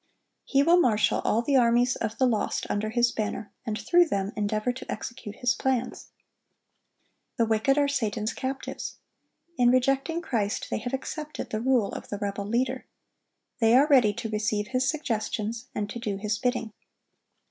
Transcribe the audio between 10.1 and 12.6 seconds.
Christ they have accepted the rule of the rebel